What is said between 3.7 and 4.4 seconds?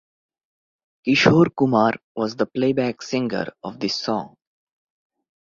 this song.